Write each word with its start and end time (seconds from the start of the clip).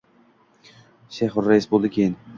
Shayxurrais 1.19 1.71
boʼldi 1.75 1.95
keyin 1.99 2.21